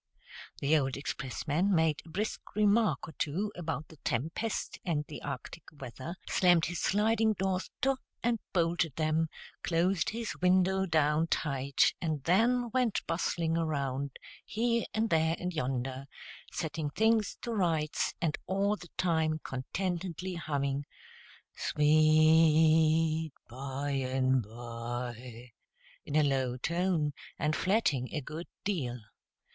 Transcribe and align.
The 0.61 0.75
old 0.79 0.97
expressman 0.97 1.75
made 1.75 2.01
a 2.03 2.09
brisk 2.09 2.55
remark 2.55 3.07
or 3.07 3.11
two 3.19 3.51
about 3.55 3.89
the 3.89 3.97
tempest 3.97 4.79
and 4.83 5.05
the 5.07 5.21
arctic 5.21 5.65
weather, 5.73 6.15
slammed 6.27 6.65
his 6.65 6.79
sliding 6.81 7.33
doors 7.33 7.69
to, 7.81 7.97
and 8.23 8.39
bolted 8.51 8.95
them, 8.95 9.27
closed 9.61 10.09
his 10.09 10.35
window 10.41 10.87
down 10.87 11.27
tight, 11.27 11.93
and 12.01 12.23
then 12.23 12.71
went 12.73 13.05
bustling 13.05 13.55
around, 13.55 14.17
here 14.43 14.85
and 14.91 15.11
there 15.11 15.35
and 15.37 15.53
yonder, 15.53 16.07
setting 16.51 16.89
things 16.89 17.37
to 17.43 17.51
rights, 17.53 18.15
and 18.19 18.39
all 18.47 18.75
the 18.75 18.89
time 18.97 19.37
contentedly 19.43 20.33
humming 20.33 20.83
"Sweet 21.55 23.33
By 23.47 23.91
and 23.91 24.41
By," 24.41 25.51
in 26.07 26.15
a 26.15 26.23
low 26.23 26.57
tone, 26.57 27.13
and 27.37 27.55
flatting 27.55 28.11
a 28.11 28.19
good 28.21 28.47
deal. 28.63 28.99